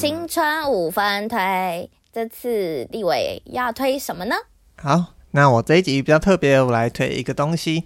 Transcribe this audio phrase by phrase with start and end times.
[0.00, 4.36] 新春五分推，这次立幃要推什么呢？
[4.76, 7.82] 好，那我这一集比较特别，我来推一个东西。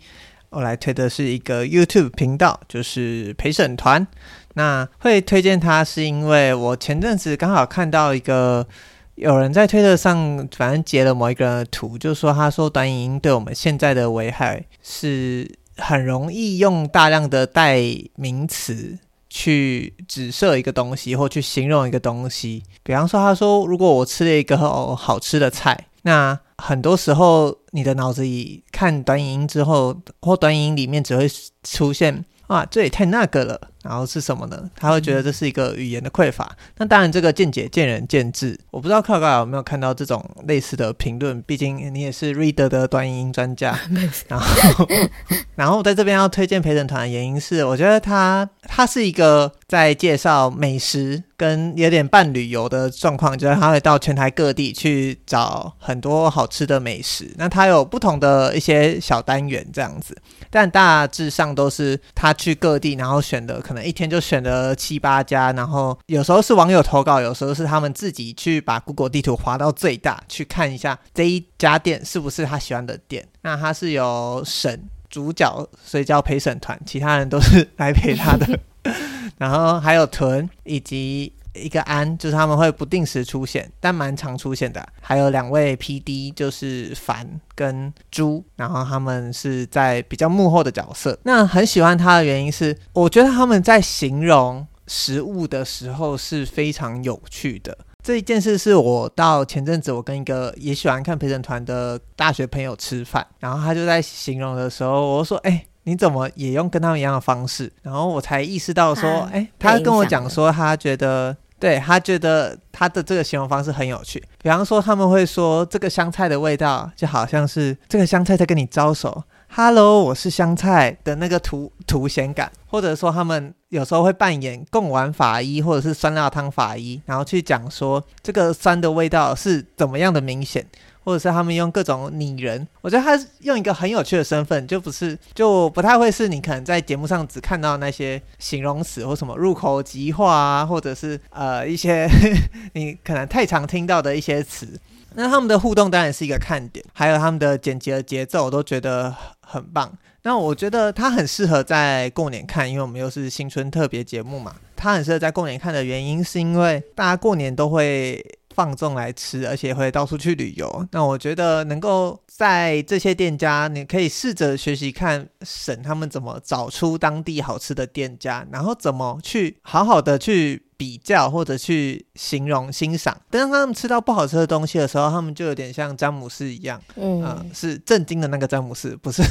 [0.51, 4.06] 我来推的是一个 YouTube 频道，就是陪审团。
[4.52, 8.69] 那会推荐它，是因为我前阵子刚好看到一个
[9.15, 17.80] 有人在推特上，反正截了某一个人的图，就说他说短影音对我们现在的危害是很容易用大量的代
[18.16, 18.98] 名词
[19.34, 22.62] 去指涉一个东西，或去形容一个东西。
[22.82, 24.58] 比方说，他说如果我吃了一个
[24.95, 31.27] 好吃的菜，那很多时候，你的脑子里看短影音之后，或短影音里面只会
[31.62, 33.58] 出现“啊，这也太那个了”。
[33.82, 34.70] 然后是什么呢？
[34.77, 36.54] 他会觉得这是一个语言的匮乏。
[36.77, 38.56] 那当然，这个见解见仁见智。
[38.70, 41.42] 我不知道克高有没有看到这种类似的评论。
[41.42, 43.77] 毕竟你也是 Reader 的短影音专家。
[44.28, 44.86] 然后，
[45.56, 57.33] 然后在这边要推荐陪审团的原因是，我觉得他他是一个在介绍美食跟有点半旅游的状况，就是他会到全台各地去找很多好吃的美食。
[57.36, 60.17] 那他有不同的一些小单元这样子，
[60.50, 63.61] 但大致上都是他去各地，然后选的。
[63.73, 73.27] 可能一天就选了七八家，然后有时候是网友投稿，有时候是他们自己去把 Google 地图划到最大，去看一下这一家店是不是他喜欢的店。
[73.41, 78.59] 那他是由审主角，所以叫陪审团，其他人都是来陪他的。
[79.39, 81.33] 然后还有屯以及。
[81.55, 84.83] 一个安就是他们会不定时出现，但蛮常出现的。
[85.00, 91.19] 还有两位 PD，就是凡跟猪，然后他们是在比较幕后的角色。
[91.25, 97.77] 那很喜欢他的原因是，我觉得他们在形容食物的时候是非常有趣的。
[98.03, 119.23] 这一件事是我到前阵子，我跟一个也喜欢看陪审团的大学朋友吃饭，然后他就在形容的时候，我就说：“哎，你怎么也用跟他们一样的方式？”然后我才意识到说：“哎，他跟我讲说他觉得。”对，他觉得他的这个形容方式很有趣，比方说他们会说这个香菜的味道就好像是这个香菜在跟你招手
[119.55, 130.67] ，Hello，我是香菜的那个图图显感，或者说他们有时候会扮演贡丸法医或者是酸辣汤法医，然后去讲说这个酸的味道是怎么样的明显。
[131.05, 142.08] 或者是他们用各种拟人，我觉得他用一个很有趣的身份，就不是就不太会是你可能在节目上只看到那些形容词或什么入口即化啊，或者是呃一些
[142.75, 144.79] 你可能太常听到的一些词。
[145.14, 149.93] 那他们的互动当然是一个看点，还有他们的剪辑的节奏，我都觉得很棒。
[150.23, 158.25] 那我觉得他很适合在过年看，因为我们又是新春特别节目嘛，他很适合在过年看的原因是因为大家过年都会。
[158.55, 160.87] 放纵来吃，而且会到处去旅游。
[160.93, 173.17] 那我觉得能够在这些店家，你可以试着学习看审他们怎么找出当地好吃的店家，然后怎么去好好的去比较或者去形容欣赏。
[173.31, 179.23] 当他们吃到不好吃的东西的时候，他们就有点像詹姆斯一样，嗯、呃，是震惊的那个詹姆斯，不是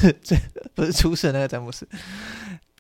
[0.73, 1.87] 不是出事的那个詹姆斯，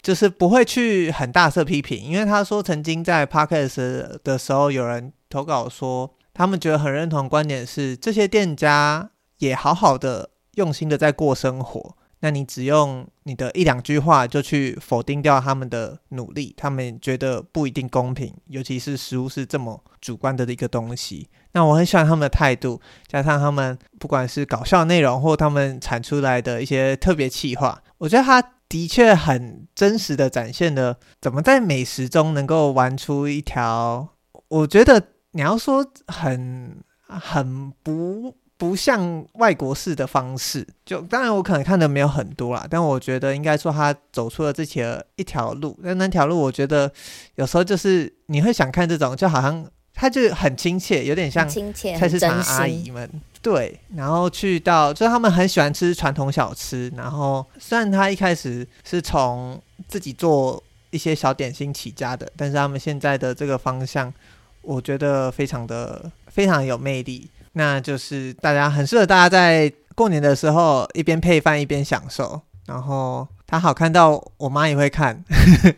[0.01, 6.13] 就是不会去很大声批评，因为他说曾经在 Podcast 的时候有人投稿说。
[6.41, 11.95] 他们觉得很认同的观点是，这些店家也好好的、用心的在过生活。
[12.21, 18.33] 那你只用你的一两句话就去否定掉他们的努力，他们觉得不一定公平。
[18.47, 21.29] 尤其是食物是这么主观的一个东西。
[21.51, 34.15] 那我很喜欢他们的态度，加上他们不管是搞笑内容或他们产出来的一些特别企划，我觉得他的确很真实的展现了怎么在美食中能够玩出一条，
[34.47, 35.03] 我觉得。
[35.31, 36.77] 你要说很
[37.07, 46.91] 很不不像外国式的方式，就当然我可能看的没有很多啦，但我觉得应该说他走出了自己的一条路，那那条路我觉得
[47.35, 53.09] 有时候就是你会想看这种，就好像他就很亲切，有点像菜市场阿姨们，
[53.41, 60.61] 对，然后去到就是他们很喜欢吃传统小吃，然后虽然他一开始是从自己做
[60.91, 64.13] 一些小点心起家的，但是他们现在的这个方向。
[64.61, 75.23] 我觉得非常的非常有魅力，那就是大家很适合大家在过年的时候一边配饭一边享受，然后它好看到我妈也会看，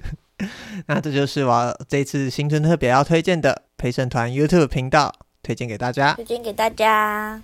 [0.87, 7.41] 那这就是我这次新春特别要推荐的陪审团 YouTube 频道，推荐给大家，推荐给大家。